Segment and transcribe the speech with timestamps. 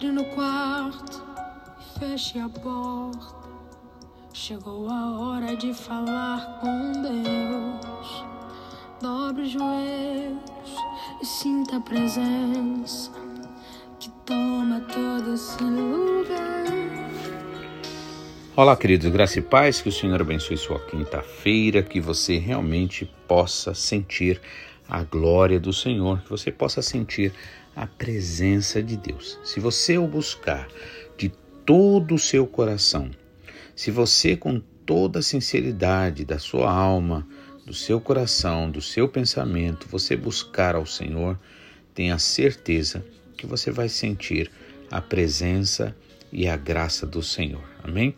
[0.00, 1.22] Entre no quarto
[1.78, 3.46] e feche a porta.
[4.32, 8.24] Chegou a hora de falar com Deus.
[8.98, 10.74] Dobre os joelhos
[11.20, 13.12] e sinta a presença
[13.98, 16.64] que toma todo esse lugar.
[18.56, 23.74] Olá, queridos, graça e paz, que o Senhor abençoe sua quinta-feira, que você realmente possa
[23.74, 24.40] sentir
[24.88, 27.34] a glória do Senhor, que você possa sentir
[27.74, 29.38] a presença de Deus.
[29.44, 30.68] Se você o buscar
[31.16, 31.28] de
[31.64, 33.10] todo o seu coração,
[33.74, 37.26] se você com toda a sinceridade da sua alma,
[37.64, 41.38] do seu coração, do seu pensamento, você buscar ao Senhor,
[41.94, 43.04] tenha certeza
[43.36, 44.50] que você vai sentir
[44.90, 45.94] a presença
[46.32, 47.62] e a graça do Senhor.
[47.82, 48.14] Amém?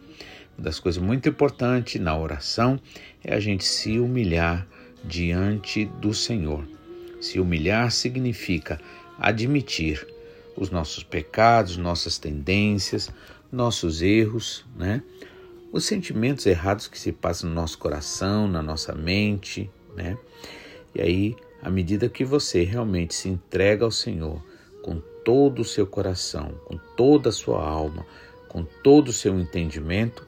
[0.57, 2.81] Uma das coisas muito importantes na oração
[3.23, 4.67] é a gente se humilhar
[5.05, 6.67] diante do Senhor.
[7.21, 8.81] Se humilhar significa
[9.19, 10.07] admitir
[10.57, 13.11] os nossos pecados, nossas tendências,
[13.51, 15.03] nossos erros, né?
[15.73, 20.19] Os sentimentos errados que se passam no nosso coração, na nossa mente, né?
[20.95, 24.43] E aí, à medida que você realmente se entrega ao Senhor
[24.83, 28.05] com todo o seu coração, com toda a sua alma,
[28.49, 30.27] com todo o seu entendimento,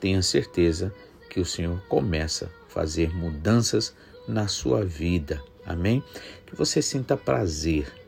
[0.00, 0.92] tenha certeza
[1.30, 3.94] que o Senhor começa a fazer mudanças
[4.28, 5.42] na sua vida.
[5.64, 6.02] Amém?
[6.46, 8.03] Que você sinta prazer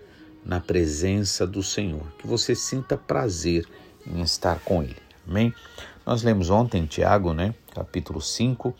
[0.47, 3.67] na presença do Senhor, que você sinta prazer
[4.07, 4.97] em estar com Ele.
[5.29, 5.53] Amém?
[6.07, 8.73] Nós lemos ontem Tiago, né, capítulo 5,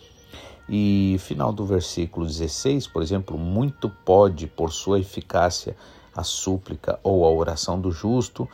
[0.69, 5.77] e final do versículo 16, por exemplo, muito pode por sua eficácia
[6.15, 8.49] a súplica ou a oração do justo,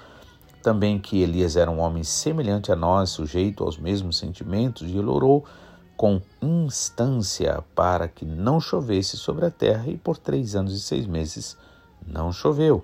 [0.62, 5.08] também que Elias era um homem semelhante a nós, sujeito aos mesmos sentimentos, e ele
[5.08, 5.44] orou
[5.98, 11.06] com instância para que não chovesse sobre a terra, e por três anos e seis
[11.06, 11.58] meses
[12.06, 12.82] não choveu.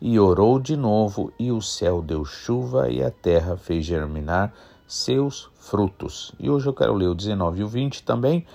[0.00, 4.52] E orou de novo, e o céu deu chuva, e a terra fez germinar
[4.86, 6.32] seus frutos.
[6.38, 8.46] E hoje eu quero ler o 19 e o 20 também,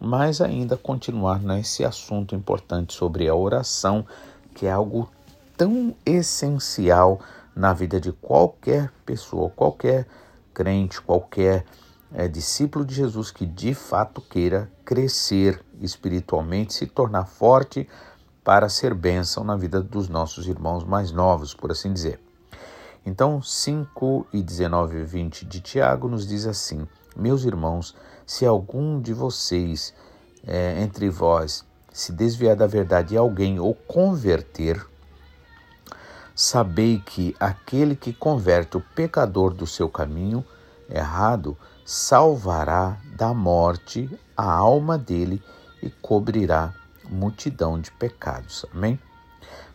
[0.00, 4.06] mas ainda continuar nesse assunto importante sobre a oração,
[4.54, 5.10] que é algo
[5.56, 7.20] tão essencial
[7.54, 10.06] na vida de qualquer pessoa, qualquer
[10.52, 11.64] crente, qualquer
[12.12, 17.88] é, discípulo de Jesus que de fato queira crescer espiritualmente, se tornar forte
[18.44, 22.20] para ser bênção na vida dos nossos irmãos mais novos, por assim dizer.
[23.06, 27.96] Então, 5 e 19 e 20 de Tiago nos diz assim: Meus irmãos,
[28.26, 29.94] se algum de vocês
[30.46, 34.84] é, entre vós se desviar da verdade e alguém ou converter,
[36.34, 40.44] sabei que aquele que converte o pecador do seu caminho
[40.90, 45.42] errado salvará da morte a alma dele
[45.82, 46.74] e cobrirá
[47.10, 48.64] multidão de pecados.
[48.74, 48.98] Amém?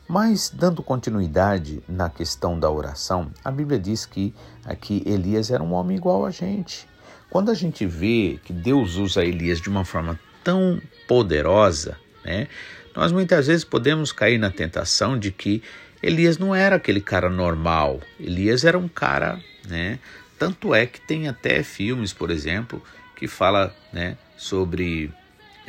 [0.08, 4.34] Mas, dando continuidade na questão da oração, a Bíblia diz que
[4.66, 6.88] aqui Elias era um homem igual a gente.
[7.30, 11.96] Quando a gente vê que Deus usa Elias de uma forma tão poderosa,
[12.26, 12.48] né,
[12.96, 15.62] nós muitas vezes podemos cair na tentação de que
[16.02, 18.00] Elias não era aquele cara normal.
[18.20, 20.00] Elias era um cara, né?
[20.40, 22.82] Tanto é que tem até filmes, por exemplo,
[23.16, 25.14] que fala, né, sobre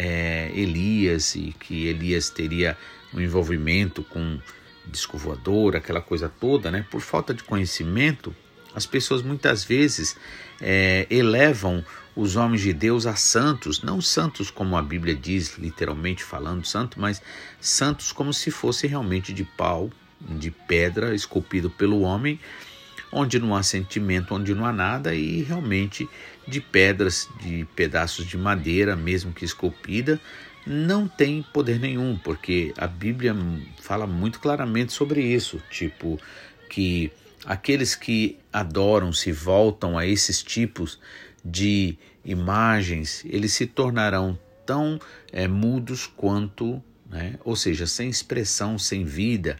[0.03, 2.75] é, Elias e que Elias teria
[3.13, 4.41] um envolvimento com
[4.87, 6.87] disco voador, aquela coisa toda, né?
[6.91, 8.35] Por falta de conhecimento,
[8.75, 10.17] as pessoas muitas vezes
[10.59, 11.85] é, elevam
[12.17, 16.99] os homens de Deus a santos, não santos como a Bíblia diz, literalmente falando santo,
[16.99, 17.21] mas
[17.61, 22.41] santos como se fosse realmente de pau, de pedra, esculpido pelo homem,
[23.13, 26.09] onde não há sentimento, onde não há nada, e realmente
[26.47, 30.21] de pedras, de pedaços de madeira, mesmo que esculpida,
[30.67, 33.35] não tem poder nenhum, porque a Bíblia
[33.81, 36.19] fala muito claramente sobre isso, tipo
[36.69, 37.11] que
[37.45, 40.99] aqueles que adoram, se voltam a esses tipos
[41.45, 45.01] de imagens, eles se tornarão tão
[45.33, 47.35] é, mudos quanto, né?
[47.45, 49.59] ou seja, sem expressão, sem vida.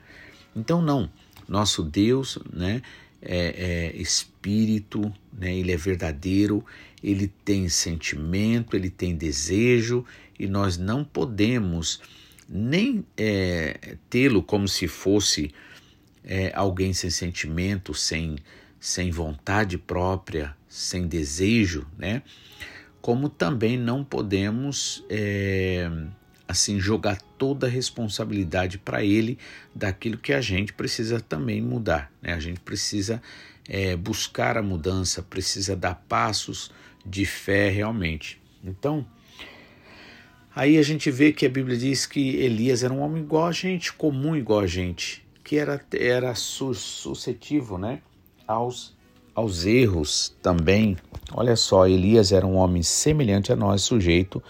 [0.55, 1.11] Então não,
[1.49, 2.83] nosso Deus, né?
[3.23, 5.55] É, é espírito, né?
[5.55, 6.65] ele é verdadeiro,
[7.03, 10.05] ele tem sentimento, ele tem desejo
[10.39, 12.01] e nós não podemos
[12.49, 15.53] nem é, tê-lo como se fosse
[16.25, 18.37] é, alguém sem sentimento, sem,
[18.79, 22.23] sem vontade própria, sem desejo, né?
[23.01, 25.91] Como também não podemos é,
[26.51, 29.39] assim jogar toda a responsabilidade para ele
[29.73, 32.11] daquilo que a gente precisa também mudar.
[32.21, 32.33] Né?
[32.33, 33.23] A gente precisa
[33.69, 36.73] é, buscar a mudança, precisa dar passos
[37.07, 38.41] de fé realmente.
[38.65, 39.07] Então,
[40.55, 43.53] aí a gente vê que a Bíblia diz que Elias era um homem igual a
[43.53, 48.03] gente, comum igual a gente, que era, era suscetível né,
[48.45, 48.97] aos,
[49.37, 50.97] aos erros também.
[51.33, 54.43] Olha só, Elias era um homem semelhante a nós, sujeito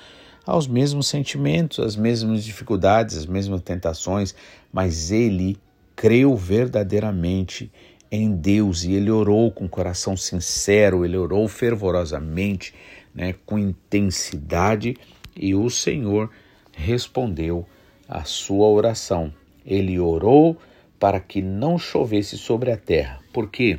[0.51, 4.35] aos mesmos sentimentos, às mesmas dificuldades, às mesmas tentações,
[4.73, 5.57] mas ele
[5.95, 7.71] creu verdadeiramente
[8.11, 12.75] em Deus e ele orou com coração sincero, ele orou fervorosamente,
[13.15, 14.97] né, com intensidade
[15.37, 16.31] e o Senhor
[16.73, 17.65] respondeu
[18.09, 19.33] a sua oração.
[19.65, 20.59] Ele orou
[20.99, 23.21] para que não chovesse sobre a terra.
[23.33, 23.79] Por quê?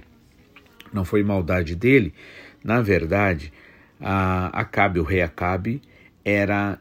[0.93, 2.13] Não foi maldade dele.
[2.63, 3.51] Na verdade,
[3.99, 5.81] a Acabe, o rei Acabe,
[6.23, 6.79] era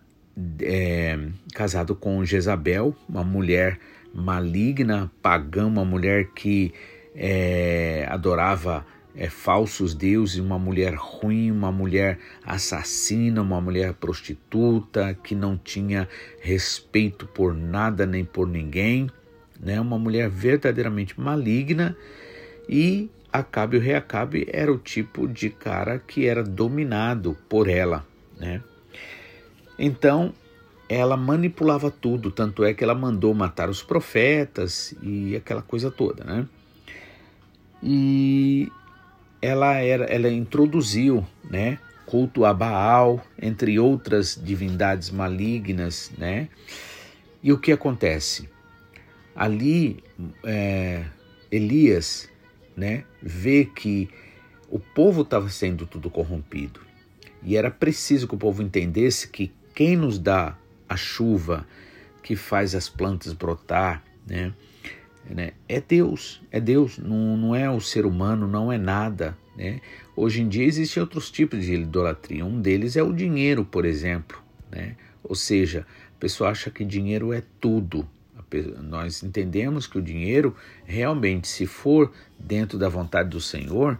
[0.60, 1.18] é,
[1.54, 3.78] casado com Jezabel, uma mulher
[4.12, 6.72] maligna, pagã, uma mulher que
[7.14, 8.84] é, adorava
[9.14, 16.08] é, falsos deuses, uma mulher ruim, uma mulher assassina, uma mulher prostituta, que não tinha
[16.40, 19.10] respeito por nada nem por ninguém,
[19.60, 19.80] né?
[19.80, 21.96] uma mulher verdadeiramente maligna
[22.68, 28.04] e Acabe, o rei Acabe, era o tipo de cara que era dominado por ela.
[28.36, 28.60] Né?
[29.82, 30.34] Então,
[30.90, 36.22] ela manipulava tudo, tanto é que ela mandou matar os profetas e aquela coisa toda,
[36.22, 36.46] né?
[37.82, 38.70] E
[39.40, 46.50] ela era, ela introduziu, né, culto a Baal, entre outras divindades malignas, né?
[47.42, 48.50] E o que acontece?
[49.34, 50.04] Ali,
[50.44, 51.06] é,
[51.50, 52.28] Elias,
[52.76, 54.10] né, vê que
[54.68, 56.80] o povo estava sendo tudo corrompido
[57.42, 60.56] e era preciso que o povo entendesse que quem nos dá
[60.88, 61.66] a chuva
[62.22, 64.52] que faz as plantas brotar, né?
[65.28, 65.52] né?
[65.68, 69.80] É Deus, é Deus, não, não é o ser humano, não é nada, né?
[70.16, 74.38] Hoje em dia existem outros tipos de idolatria, um deles é o dinheiro, por exemplo,
[74.70, 74.96] né?
[75.22, 75.86] Ou seja,
[76.16, 78.08] a pessoa acha que dinheiro é tudo.
[78.82, 83.96] Nós entendemos que o dinheiro, realmente, se for dentro da vontade do Senhor,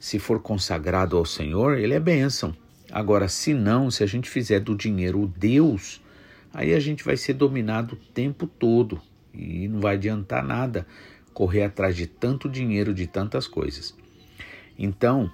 [0.00, 2.56] se for consagrado ao Senhor, ele é bênção.
[2.90, 6.00] Agora, se não, se a gente fizer do dinheiro o Deus,
[6.52, 9.00] aí a gente vai ser dominado o tempo todo
[9.32, 10.86] e não vai adiantar nada
[11.34, 13.94] correr atrás de tanto dinheiro, de tantas coisas.
[14.76, 15.30] Então,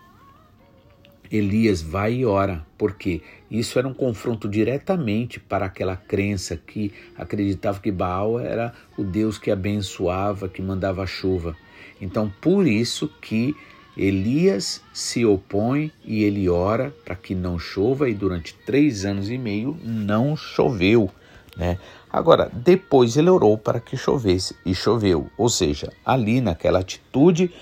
[1.31, 7.81] Elias vai e ora, porque isso era um confronto diretamente para aquela crença que acreditava
[7.81, 11.57] que Baal era o Deus que abençoava, que mandava chuva.
[12.00, 13.57] Então, por isso que
[13.96, 19.38] Elias se opõe e ele ora para que não chova, e durante três anos e
[19.38, 21.11] meio não choveu.
[21.56, 21.79] Né?
[22.11, 25.31] Agora, depois ele orou para que chovesse e choveu.
[25.38, 27.52] Ou seja, ali naquela atitude,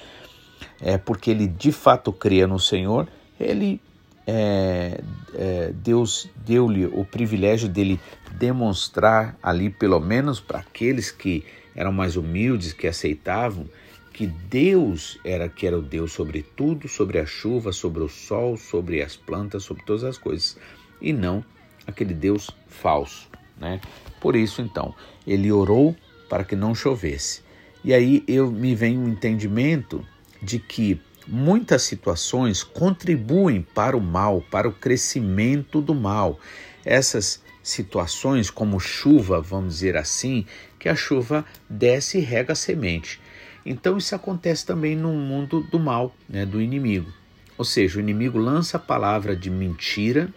[0.81, 3.07] é porque ele de fato cria no Senhor,
[3.39, 3.81] ele
[4.27, 5.01] é,
[5.35, 8.01] é, Deus deu-lhe o privilégio dele
[8.33, 11.45] demonstrar ali, pelo menos para aqueles que
[11.75, 13.67] eram mais humildes, que aceitavam,
[14.13, 18.57] que Deus era que era o Deus sobre tudo, sobre a chuva, sobre o sol,
[18.57, 20.57] sobre as plantas, sobre todas as coisas,
[21.01, 21.45] e não
[21.87, 23.81] aquele Deus falso, né?
[24.21, 24.95] Por isso então,
[25.27, 25.97] ele orou
[26.29, 27.43] para que não chovesse.
[27.85, 30.07] E aí eu me vem o um entendimento
[30.41, 36.39] de que muitas situações contribuem para o mal, para o crescimento do mal.
[36.85, 40.45] Essas situações, como chuva, vamos dizer assim,
[40.79, 43.21] que a chuva desce e rega a semente.
[43.65, 47.13] Então isso acontece também no mundo do mal, né, do inimigo.
[47.57, 50.29] Ou seja, o inimigo lança a palavra de mentira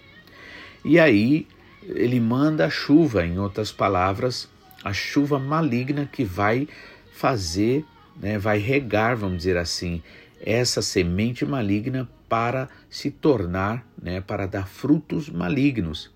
[0.83, 1.47] e aí
[1.83, 4.49] ele manda a chuva, em outras palavras,
[4.83, 6.67] a chuva maligna que vai
[7.11, 7.83] fazer,
[8.15, 10.01] né, vai regar, vamos dizer assim,
[10.39, 16.11] essa semente maligna para se tornar, né, para dar frutos malignos.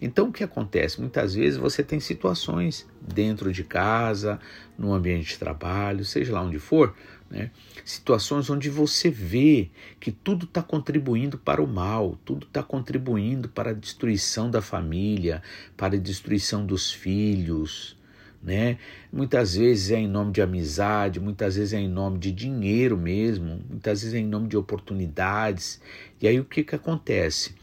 [0.00, 1.00] Então o que acontece?
[1.00, 4.38] Muitas vezes você tem situações dentro de casa,
[4.76, 6.94] no ambiente de trabalho, seja lá onde for,
[7.30, 7.50] né?
[7.84, 9.70] situações onde você vê
[10.00, 15.42] que tudo está contribuindo para o mal, tudo está contribuindo para a destruição da família,
[15.76, 17.96] para a destruição dos filhos.
[18.40, 18.78] Né?
[19.12, 23.60] Muitas vezes é em nome de amizade, muitas vezes é em nome de dinheiro mesmo,
[23.68, 25.80] muitas vezes é em nome de oportunidades.
[26.20, 27.57] E aí o que, que acontece?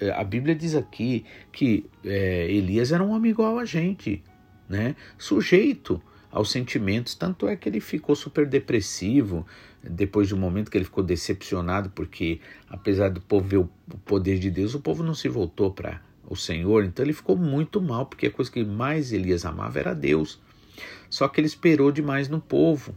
[0.00, 4.22] É, a Bíblia diz aqui que é, Elias era um homem igual a gente,
[4.68, 4.96] né?
[5.18, 7.14] sujeito aos sentimentos.
[7.14, 9.46] Tanto é que ele ficou super depressivo
[9.82, 13.68] depois de um momento que ele ficou decepcionado, porque apesar do povo ver o
[14.04, 16.84] poder de Deus, o povo não se voltou para o Senhor.
[16.84, 20.40] Então ele ficou muito mal, porque a coisa que mais Elias amava era Deus.
[21.08, 22.96] Só que ele esperou demais no povo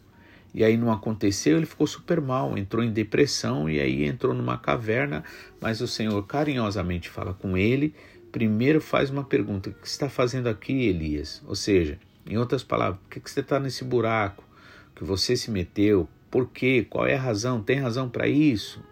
[0.53, 4.57] e aí não aconteceu, ele ficou super mal, entrou em depressão e aí entrou numa
[4.57, 5.23] caverna,
[5.61, 7.93] mas o Senhor carinhosamente fala com ele.
[8.31, 11.41] Primeiro faz uma pergunta: O que está fazendo aqui, Elias?
[11.45, 14.43] Ou seja, Em outras palavras, por que você está nesse buraco
[14.95, 16.09] que você se meteu?
[16.29, 16.85] Por quê?
[16.89, 17.61] Qual é a razão?
[17.61, 18.83] Tem razão para isso?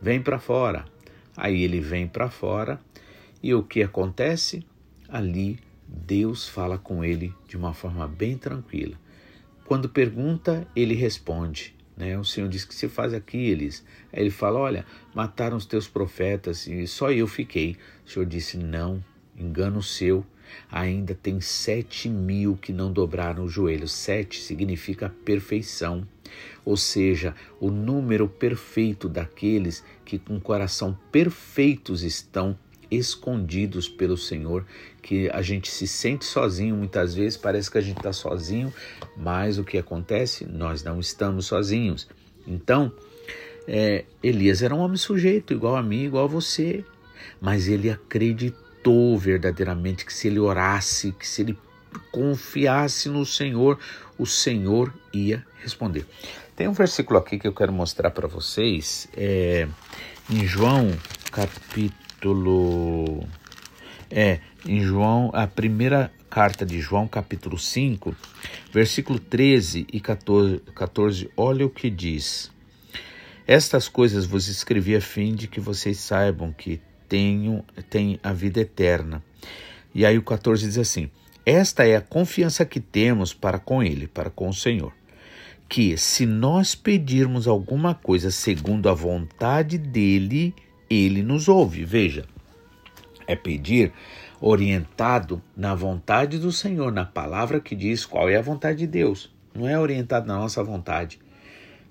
[0.00, 0.84] Vem para fora.
[1.36, 2.80] Aí ele vem para fora
[3.42, 4.66] e o que acontece?
[5.08, 8.96] Ali Deus fala com ele de uma forma bem tranquila.
[9.64, 11.74] Quando pergunta, ele responde.
[11.96, 12.18] Né?
[12.18, 13.84] O Senhor diz que se faz aqui, eles.
[14.12, 17.76] Ele fala: Olha, mataram os teus profetas e só eu fiquei.
[18.06, 19.02] O Senhor disse: Não,
[19.36, 20.24] engano seu.
[20.70, 23.92] Ainda tem sete mil que não dobraram os joelhos.
[23.92, 26.06] Sete significa perfeição,
[26.64, 32.58] ou seja, o número perfeito daqueles que com coração perfeitos estão
[32.92, 34.66] escondidos pelo Senhor,
[35.02, 38.72] que a gente se sente sozinho muitas vezes, parece que a gente está sozinho,
[39.16, 40.44] mas o que acontece?
[40.44, 42.08] Nós não estamos sozinhos.
[42.46, 42.92] Então,
[43.66, 46.84] é, Elias era um homem sujeito, igual a mim, igual a você,
[47.40, 51.58] mas ele acreditou verdadeiramente que se ele orasse, que se ele
[52.10, 53.78] confiasse no Senhor,
[54.18, 56.06] o Senhor ia responder.
[56.54, 59.66] Tem um versículo aqui que eu quero mostrar para vocês, é,
[60.30, 60.90] em João
[61.30, 63.26] capítulo capítulo.
[64.08, 68.14] É, em João, a primeira carta de João, capítulo 5,
[68.72, 72.52] versículo 13 e 14, 14 olha o que diz.
[73.46, 78.60] Estas coisas vos escrevi a fim de que vocês saibam que tenho, tem a vida
[78.60, 79.22] eterna.
[79.92, 81.10] E aí o 14 diz assim:
[81.44, 84.92] Esta é a confiança que temos para com Ele, para com o Senhor.
[85.68, 90.54] Que se nós pedirmos alguma coisa segundo a vontade dele,
[90.92, 91.84] ele nos ouve.
[91.84, 92.24] Veja,
[93.26, 93.92] é pedir
[94.40, 99.32] orientado na vontade do Senhor, na palavra que diz qual é a vontade de Deus.
[99.54, 101.20] Não é orientado na nossa vontade.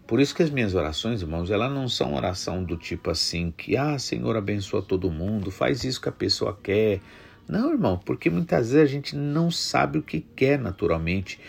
[0.06, 3.78] Por isso que as minhas orações, irmãos, elas não são oração do tipo assim que,
[3.78, 7.00] ah, Senhor abençoa todo mundo, faz isso que a pessoa quer.
[7.48, 11.40] Não, irmão, porque muitas vezes a gente não sabe o que quer naturalmente.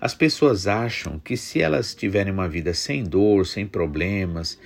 [0.00, 4.58] As pessoas acham que se elas tiverem uma vida sem dor, sem problemas,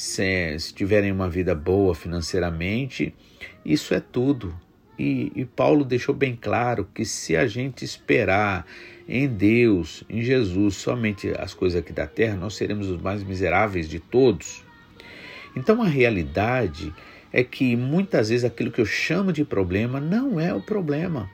[0.00, 3.14] se, se tiverem uma vida boa financeiramente,
[3.62, 4.58] isso é tudo.
[4.98, 8.66] E, e, Paulo deixou bem claro que se a gente esperar
[9.06, 13.88] em Deus, em Jesus, somente as coisas aqui da terra, nós seremos os mais miseráveis
[13.88, 14.64] de todos.
[15.54, 16.94] Então a realidade
[17.30, 21.30] é que muitas vezes aquilo que eu chamo de problema não é o problema.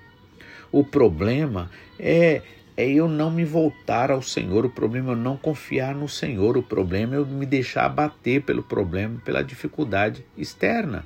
[0.72, 1.70] O problema
[2.00, 2.42] é
[2.76, 6.56] é eu não me voltar ao Senhor, o problema é eu não confiar no Senhor,
[6.56, 11.04] o problema é eu me deixar abater pelo problema, pela dificuldade externa.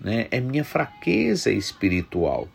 [0.00, 0.26] Né?
[0.30, 2.48] É minha fraqueza espiritual.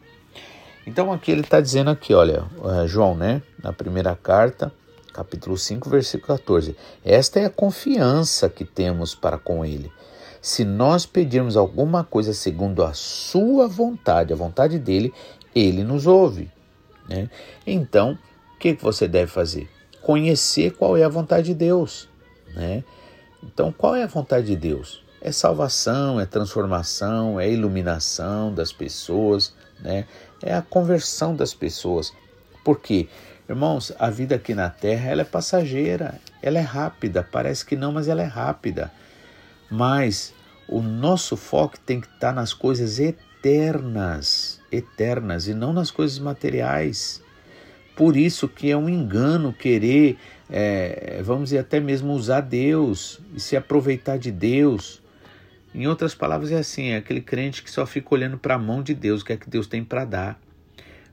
[0.85, 4.73] Então aqui ele está dizendo aqui, olha, eh, João, né, na primeira carta,
[5.13, 6.75] capítulo 5, versículo 14.
[7.05, 9.91] Esta é a confiança que temos para com ele.
[10.41, 15.13] Se nós pedirmos alguma coisa segundo a sua vontade, a vontade dele,
[15.53, 16.49] ele nos ouve.
[17.07, 17.29] Né?
[17.65, 18.17] Então,
[18.61, 19.67] que você deve fazer?
[20.01, 22.07] Conhecer qual é a vontade de Deus.
[22.53, 22.83] Né?
[23.43, 25.03] Então, qual é a vontade de Deus?
[25.19, 30.05] É salvação, é transformação, é iluminação das pessoas, né?
[30.41, 32.13] é a conversão das pessoas.
[32.63, 33.07] Por quê?
[33.49, 37.91] Irmãos, a vida aqui na Terra ela é passageira, ela é rápida, parece que não,
[37.91, 38.91] mas ela é rápida.
[39.69, 40.33] Mas
[40.67, 47.21] o nosso foco tem que estar nas coisas eternas, eternas e não nas coisas materiais.
[47.95, 50.17] Por isso que é um engano querer,
[50.49, 55.01] é, vamos dizer, até mesmo usar Deus e se aproveitar de Deus.
[55.73, 58.81] Em outras palavras, é assim: é aquele crente que só fica olhando para a mão
[58.81, 60.41] de Deus, o que é que Deus tem para dar.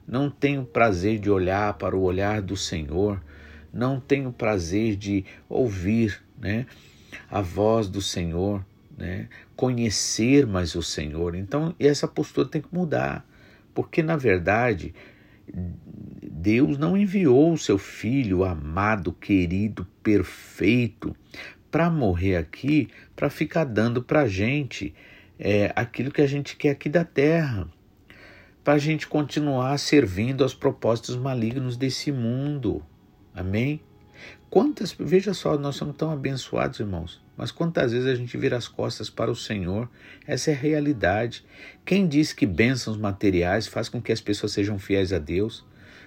[0.07, 3.21] Não tem o prazer de olhar para o olhar do Senhor,
[3.73, 6.65] não tem o prazer de ouvir né,
[7.31, 8.65] a voz do Senhor,
[8.97, 11.35] né, conhecer mais o Senhor.
[11.35, 13.25] Então, essa postura tem que mudar,
[13.75, 14.95] porque na verdade
[15.52, 21.14] Deus não enviou o seu filho amado, querido, perfeito,
[21.71, 24.95] para morrer aqui, para ficar dando para a gente
[25.38, 27.69] é, aquilo que a gente quer aqui da terra,
[28.64, 32.85] para a gente continuar servindo aos propósitos malignos desse mundo.
[33.35, 33.81] Amém?
[34.50, 38.66] Quantas, veja só, nós somos tão abençoados, irmãos, mas quantas vezes a gente vira as
[38.66, 39.88] costas para o Senhor?
[40.26, 41.45] Essa é a realidade.
[41.85, 45.64] Quem diz que bênçãos materiais faz com que as pessoas sejam fiéis a Deus?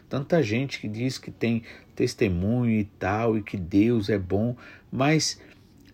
[0.10, 1.64] Tanta gente que diz que tem
[1.96, 4.58] testemunho e tal, e que Deus é bom,
[4.92, 5.40] mas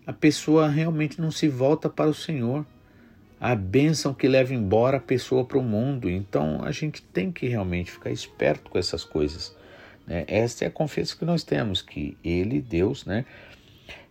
[0.08, 2.66] a pessoa realmente não se volta para o Senhor.
[3.40, 6.10] A bênção que leva embora a pessoa para o mundo.
[6.10, 9.56] Então a gente tem que realmente ficar esperto com essas coisas.
[10.08, 10.26] Né?
[10.28, 13.24] Esta é a confiança que nós temos, que Ele, Deus, né?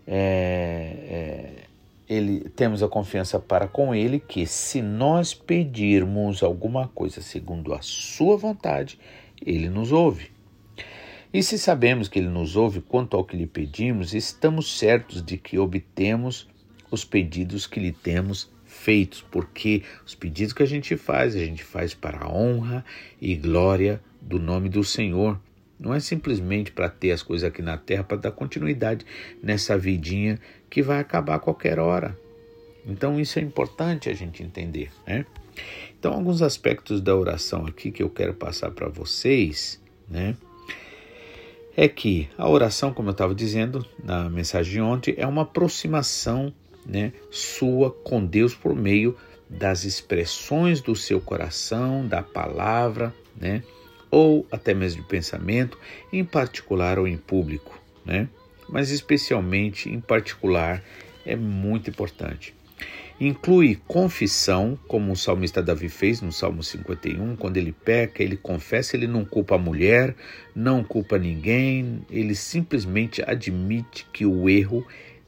[0.07, 1.67] É, é,
[2.09, 7.83] ele, temos a confiança para com Ele que se nós pedirmos alguma coisa segundo a
[7.83, 8.99] Sua vontade,
[9.45, 10.31] Ele nos ouve.
[11.35, 15.37] E se sabemos que Ele nos ouve quanto ao que lhe pedimos, estamos certos de
[15.37, 16.49] que obtemos
[16.91, 21.65] os pedidos que lhe temos feitos, porque os pedidos que a gente faz, a gente
[21.65, 22.85] faz para a honra
[23.21, 25.41] e glória do nome do Senhor.
[25.79, 29.05] Não é simplesmente para ter as coisas aqui na terra, para dar continuidade
[29.43, 30.39] nessa vidinha
[30.71, 32.17] que vai acabar a qualquer hora.
[32.87, 35.27] Então isso é importante a gente entender, né?
[35.99, 40.37] Então alguns aspectos da oração aqui que eu quero passar para vocês, né?
[41.77, 46.55] É que a oração, como eu estava dizendo na mensagem de ontem, é uma aproximação,
[46.87, 49.17] né, sua com Deus por meio
[49.49, 53.63] das expressões do seu coração, da palavra, né?
[54.11, 55.79] Ou até mesmo de pensamento,
[56.13, 58.29] em particular ou em público, né?
[58.69, 60.83] Mas especialmente em particular
[61.25, 62.55] é muito importante.
[63.19, 68.95] Inclui confissão, como o salmista Davi fez no Salmo 51, quando ele peca, ele confessa,
[68.95, 70.15] ele não culpa a mulher,
[70.55, 74.87] não culpa ninguém, ele simplesmente admite que o erro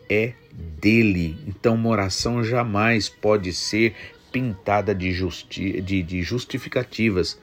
[0.09, 1.39] é dele.
[1.47, 3.95] Então, uma oração jamais pode ser
[4.31, 7.41] pintada de, justi de, de justificativas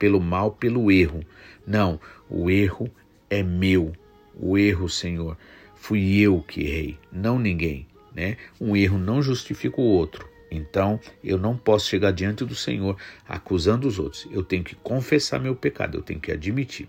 [0.00, 1.20] pelo mal, pelo erro.
[1.64, 2.90] Não, o erro
[3.28, 3.92] é meu.
[4.34, 5.36] O erro, Senhor,
[5.76, 7.86] fui eu que errei, não ninguém.
[8.12, 8.38] Né?
[8.60, 10.28] Um erro não justifica o outro.
[10.50, 12.96] Então, eu não posso chegar diante do Senhor
[13.28, 14.26] acusando os outros.
[14.32, 16.88] Eu tenho que confessar meu pecado, eu tenho que admitir.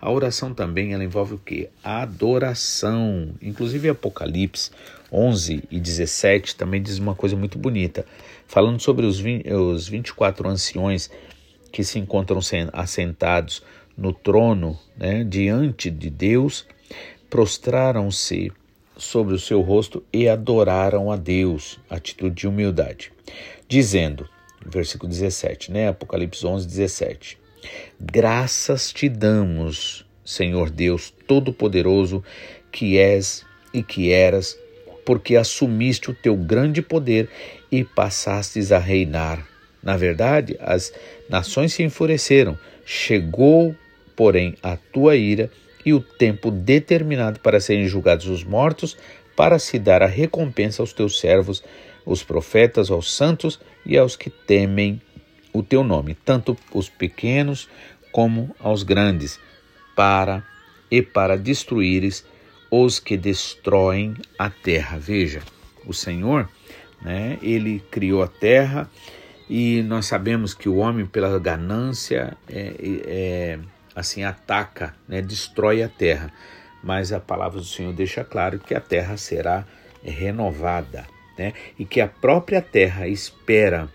[0.00, 1.68] A oração também ela envolve o que?
[1.82, 3.34] Adoração.
[3.40, 4.70] Inclusive Apocalipse
[5.10, 8.04] 11 e 17 também diz uma coisa muito bonita,
[8.46, 11.10] falando sobre os, 20, os 24 anciões
[11.74, 12.38] que se encontram
[12.72, 13.60] assentados
[13.96, 16.64] no trono né, diante de Deus,
[17.28, 18.52] prostraram-se
[18.96, 23.10] sobre o seu rosto e adoraram a Deus, atitude de humildade,
[23.66, 24.28] dizendo,
[24.64, 27.38] versículo 17, né, Apocalipse 11, 17:
[28.00, 32.22] Graças te damos, Senhor Deus Todo-Poderoso,
[32.70, 34.56] que és e que eras,
[35.04, 37.28] porque assumiste o teu grande poder
[37.68, 39.53] e passastes a reinar
[39.84, 40.92] na verdade, as
[41.28, 42.58] nações se enfureceram.
[42.86, 43.76] Chegou,
[44.16, 45.50] porém, a tua ira
[45.84, 48.96] e o tempo determinado para serem julgados os mortos,
[49.36, 51.62] para se dar a recompensa aos teus servos,
[52.06, 55.02] os profetas, aos santos e aos que temem
[55.52, 57.68] o teu nome, tanto os pequenos
[58.10, 59.38] como aos grandes,
[59.94, 60.42] para
[60.90, 62.24] e para destruíres
[62.70, 64.98] os que destroem a terra.
[64.98, 65.42] Veja,
[65.86, 66.48] o Senhor,
[67.02, 68.90] né, ele criou a terra
[69.48, 72.74] e nós sabemos que o homem, pela ganância, é,
[73.06, 73.58] é,
[73.94, 76.32] assim ataca, né, destrói a terra.
[76.82, 79.64] Mas a palavra do Senhor deixa claro que a terra será
[80.02, 81.06] renovada,
[81.38, 83.88] né, e que a própria terra espera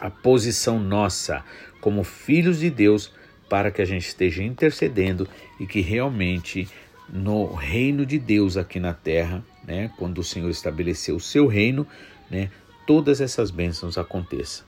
[0.00, 1.44] a posição nossa
[1.80, 3.12] como filhos de Deus
[3.48, 5.26] para que a gente esteja intercedendo
[5.58, 6.68] e que realmente
[7.08, 11.86] no reino de Deus aqui na terra, né, quando o Senhor estabeleceu o seu reino,
[12.30, 12.50] né,
[12.88, 14.64] todas essas bênçãos aconteçam.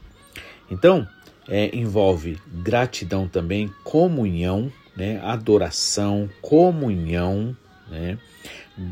[0.70, 1.08] Então,
[1.48, 7.56] é, envolve gratidão também, comunhão, né, adoração, comunhão,
[7.90, 8.18] né,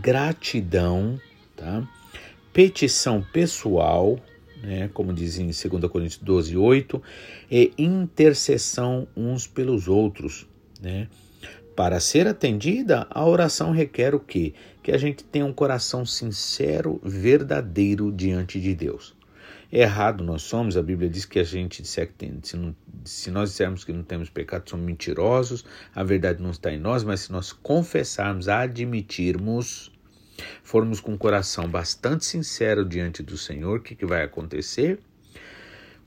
[0.01, 1.21] gratidão,
[1.55, 1.87] tá?
[2.55, 4.19] petição pessoal,
[4.63, 7.03] né, como diz em 2 Coríntios 12, 8,
[7.51, 10.47] e intercessão uns pelos outros.
[10.81, 11.07] Né?
[11.77, 14.55] Para ser atendida, a oração requer o quê?
[14.83, 19.18] Que a gente tenha um coração sincero, verdadeiro diante de Deus.
[19.71, 23.31] Errado nós somos, a Bíblia diz que a gente disser que tem, se, não, se
[23.31, 25.63] nós dissermos que não temos pecado, somos mentirosos,
[25.95, 29.93] a verdade não está em nós, mas se nós confessarmos, admitirmos,
[30.63, 35.01] formos com o coração bastante sincero diante do Senhor, o que, que vai acontecer?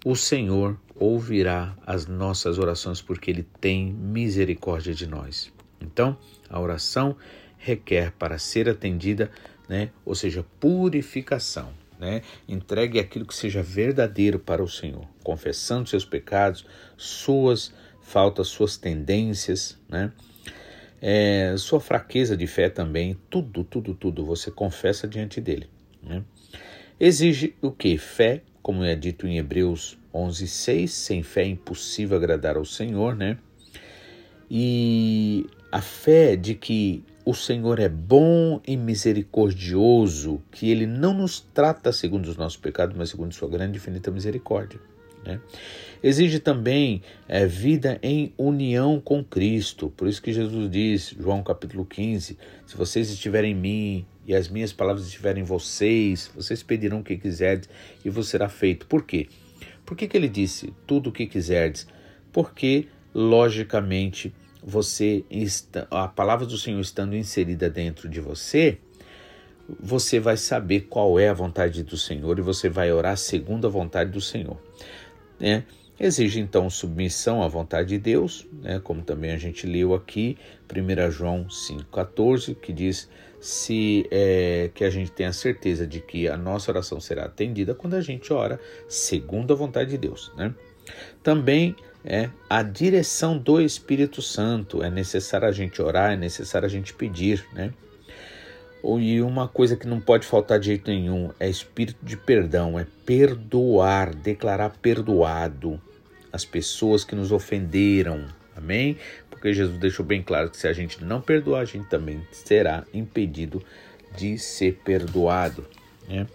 [0.03, 5.53] O Senhor ouvirá as nossas orações porque Ele tem misericórdia de nós.
[5.79, 6.17] Então,
[6.49, 7.15] a oração
[7.59, 9.29] requer para ser atendida,
[9.69, 11.80] né, ou seja, purificação.
[12.01, 12.23] Né?
[12.49, 16.65] Entregue aquilo que seja verdadeiro para o Senhor, confessando seus pecados,
[16.97, 20.11] suas faltas, suas tendências, né?
[20.99, 25.69] É, sua fraqueza de fé também, tudo, tudo, tudo você confessa diante dele.
[26.01, 26.23] Né?
[26.99, 27.97] Exige o que?
[27.99, 33.37] Fé, como é dito em Hebreus 11:6, sem fé é impossível agradar ao Senhor, né?
[34.49, 41.39] E a fé de que o Senhor é bom e misericordioso, que Ele não nos
[41.39, 44.79] trata segundo os nossos pecados, mas segundo Sua grande e infinita misericórdia.
[45.23, 45.39] Né?
[46.03, 49.93] Exige também é, vida em união com Cristo.
[49.95, 54.49] Por isso que Jesus diz, João capítulo 15, se vocês estiverem em mim e as
[54.49, 57.69] minhas palavras estiverem em vocês, vocês pedirão o que quiserdes
[58.03, 58.87] e vos será feito.
[58.87, 59.27] Por quê?
[59.85, 61.87] Por que, que ele disse tudo o que quiserdes?
[62.31, 65.23] Porque, logicamente, você
[65.89, 68.77] a palavra do Senhor estando inserida dentro de você,
[69.79, 73.69] você vai saber qual é a vontade do Senhor e você vai orar segundo a
[73.69, 74.57] vontade do Senhor.
[75.39, 75.63] Né?
[75.99, 78.79] Exige então submissão à vontade de Deus, né?
[78.83, 80.37] como também a gente leu aqui,
[80.69, 86.37] 1 João 5,14, que diz se é, que a gente tenha certeza de que a
[86.37, 90.31] nossa oração será atendida quando a gente ora segundo a vontade de Deus.
[90.35, 90.53] Né?
[91.23, 94.83] Também é a direção do Espírito Santo.
[94.83, 97.71] É necessário a gente orar, é necessário a gente pedir, né?
[98.83, 102.87] E uma coisa que não pode faltar de jeito nenhum é espírito de perdão, é
[103.05, 105.79] perdoar, declarar perdoado
[106.33, 108.25] as pessoas que nos ofenderam.
[108.55, 108.97] Amém?
[109.29, 112.83] Porque Jesus deixou bem claro que se a gente não perdoar, a gente também será
[112.91, 113.63] impedido
[114.17, 115.65] de ser perdoado.
[116.07, 116.25] Né?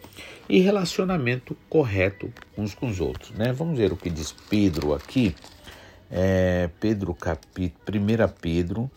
[0.48, 3.30] E relacionamento correto uns com os outros.
[3.30, 3.52] Né?
[3.52, 5.34] Vamos ver o que diz Pedro aqui.
[6.10, 8.90] É, Pedro, capítulo, 1 Pedro,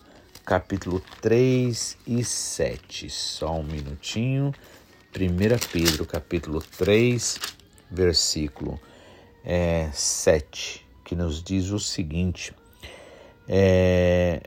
[0.46, 3.10] capítulo 3 e 7.
[3.10, 4.54] Só um minutinho.
[5.16, 7.40] 1 Pedro, capítulo 3,
[7.90, 8.80] versículo
[9.44, 12.54] é, 7, que nos diz o seguinte:
[13.48, 14.44] é,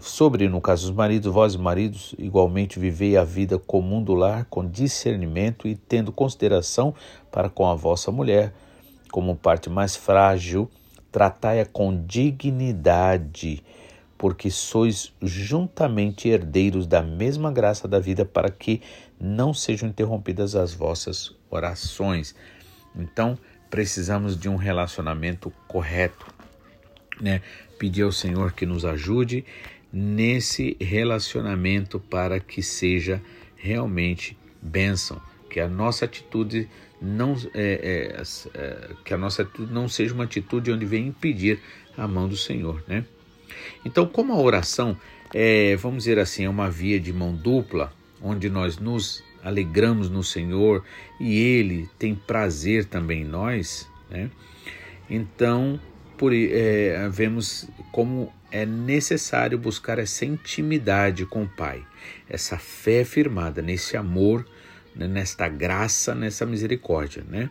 [0.00, 4.66] Sobre, no caso dos maridos, vós maridos, igualmente vivei a vida comum do lar com
[4.66, 6.94] discernimento e tendo consideração
[7.30, 8.54] para com a vossa mulher,
[9.12, 10.70] como parte mais frágil
[11.12, 13.62] tratai-a com dignidade,
[14.16, 18.80] porque sois juntamente herdeiros da mesma graça da vida, para que
[19.20, 22.34] não sejam interrompidas as vossas orações.
[22.96, 23.36] Então,
[23.68, 26.26] precisamos de um relacionamento correto,
[27.20, 27.42] né?
[27.78, 29.44] Pedir ao Senhor que nos ajude
[29.92, 33.22] nesse relacionamento para que seja
[33.56, 36.68] realmente bênção, que a nossa atitude
[37.00, 38.22] não é, é,
[38.54, 41.60] é, que a nossa atitude não seja uma atitude onde vem impedir
[41.96, 43.04] a mão do Senhor, né?
[43.84, 44.96] Então, como a oração
[45.32, 50.22] é, vamos dizer assim, é uma via de mão dupla, onde nós nos alegramos no
[50.22, 50.84] Senhor
[51.20, 54.30] e Ele tem prazer também em nós, né?
[55.08, 55.80] Então,
[56.20, 61.82] por, é, vemos como é necessário buscar essa intimidade com o Pai,
[62.28, 64.44] essa fé firmada nesse amor
[64.94, 67.48] né, nesta graça, nessa misericórdia, né?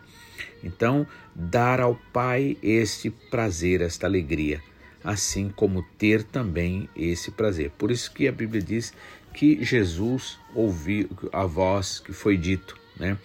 [0.62, 1.04] Então,
[1.34, 4.62] dar ao Pai este prazer, esta alegria,
[5.02, 7.72] assim como ter também esse prazer.
[7.76, 8.94] Por isso que a Bíblia diz
[9.34, 13.18] que Jesus ouviu a voz que foi dito, né?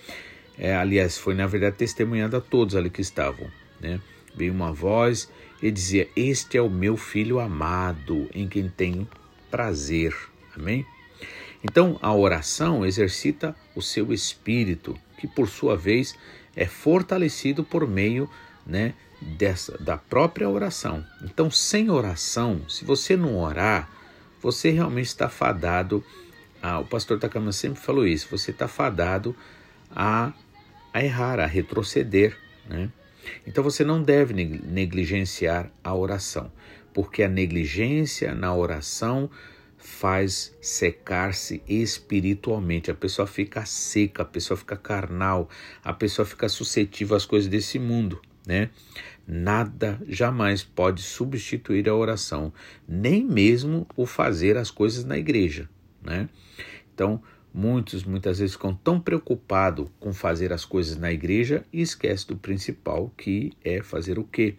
[0.57, 3.47] É, aliás, foi na verdade testemunhado a todos ali que estavam,
[3.79, 4.01] né?
[4.35, 5.29] Veio uma voz
[5.61, 9.07] e dizia: Este é o meu filho amado, em quem tenho
[9.49, 10.15] prazer.
[10.55, 10.85] Amém?
[11.63, 16.15] Então, a oração exercita o seu espírito, que por sua vez
[16.55, 18.29] é fortalecido por meio
[18.65, 21.03] né, dessa, da própria oração.
[21.23, 23.89] Então, sem oração, se você não orar,
[24.41, 26.03] você realmente está fadado.
[26.61, 29.35] A, o pastor Takama sempre falou isso: você está fadado
[29.89, 30.33] a,
[30.93, 32.37] a errar, a retroceder.
[32.69, 32.89] Né?
[33.45, 36.51] Então, você não deve negligenciar a oração,
[36.93, 39.29] porque a negligência na oração
[39.85, 42.89] faz secar-se espiritualmente.
[42.89, 45.47] A pessoa fica seca, a pessoa fica carnal,
[45.83, 48.71] a pessoa fica suscetível às coisas desse mundo, né?
[49.27, 52.51] Nada jamais pode substituir a oração,
[52.87, 55.69] nem mesmo o fazer as coisas na igreja,
[56.03, 56.29] né?
[56.93, 57.21] Então,
[57.55, 62.35] muitos muitas vezes ficam tão preocupados com fazer as coisas na igreja e esquecem do
[62.35, 64.55] principal, que é fazer o quê?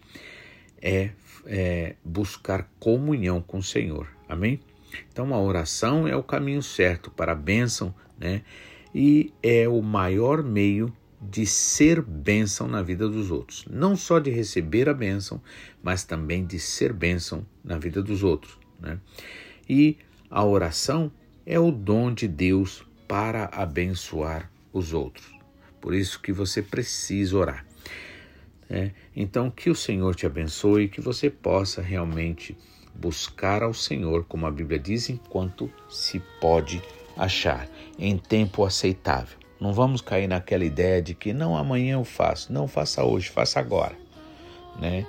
[0.81, 1.11] É,
[1.45, 4.09] é buscar comunhão com o Senhor.
[4.27, 4.61] Amém?
[5.13, 8.43] Então, a oração é o caminho certo para a bênção, né?
[8.95, 13.67] E é o maior meio de ser bênção na vida dos outros.
[13.69, 15.43] Não só de receber a bênção,
[15.83, 18.59] mas também de ser bênção na vida dos outros.
[18.81, 18.99] Né?
[19.69, 19.99] E
[20.31, 21.13] a oração
[21.45, 25.27] é o dom de Deus para abençoar os outros.
[25.81, 27.67] Por isso que você precisa orar.
[28.69, 28.93] Né?
[29.15, 32.57] Então, que o Senhor te abençoe, que você possa realmente
[32.95, 36.83] buscar ao Senhor, como a Bíblia diz, enquanto se pode
[37.17, 39.39] achar, em tempo aceitável.
[39.61, 43.59] Não vamos cair naquela ideia de que não amanhã eu faço, não faça hoje, faça
[43.59, 43.97] agora,
[44.79, 45.07] né?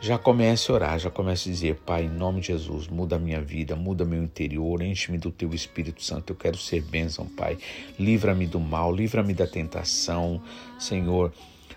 [0.00, 3.18] Já comece a orar, já comece a dizer, Pai, em nome de Jesus, muda a
[3.18, 7.58] minha vida, muda meu interior, enche-me do teu Espírito Santo, eu quero ser bênção, Pai.
[7.98, 10.40] Livra-me do mal, livra-me da tentação,
[10.78, 11.32] Senhor.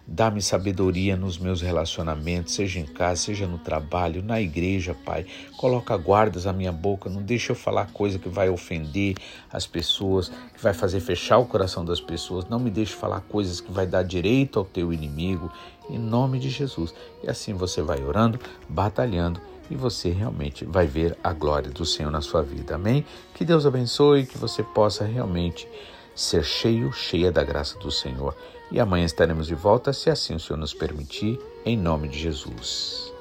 [0.06, 5.26] Dá-me sabedoria nos meus relacionamentos, seja em casa, seja no trabalho, na igreja, Pai.
[5.58, 9.16] Coloca guardas à minha boca, não deixa eu falar coisa que vai ofender
[9.52, 12.46] as pessoas, que vai fazer fechar o coração das pessoas.
[12.46, 15.52] Não me deixe falar coisas que vai dar direito ao teu inimigo,
[15.92, 16.94] em nome de Jesus.
[17.24, 22.12] E assim você vai orando, batalhando e você realmente vai ver a glória do Senhor
[22.12, 22.76] na sua vida.
[22.76, 23.06] Amém?
[23.34, 25.68] Que Deus abençoe, que você possa realmente
[26.16, 28.36] ser cheio, cheia da graça do Senhor.
[28.72, 33.12] E amanhã estaremos de volta, se assim o Senhor nos permitir, em nome de Jesus.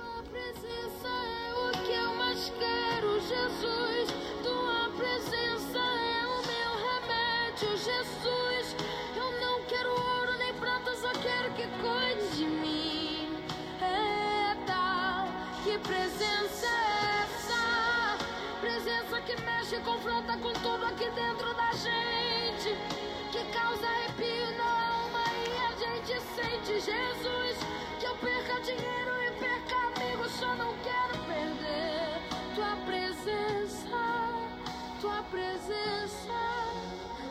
[19.83, 22.77] Confronta com tudo aqui dentro da gente,
[23.33, 27.59] que causa arrepio na alma e a gente sente Jesus.
[27.99, 32.21] Que eu perca dinheiro e perca amigos, só não quero perder
[32.55, 33.99] tua presença,
[35.01, 36.33] tua presença,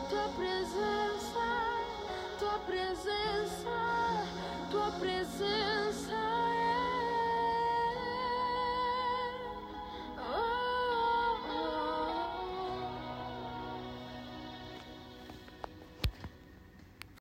[0.08, 1.46] tua presença,
[2.38, 4.26] tua presença,
[4.70, 5.79] tua presença.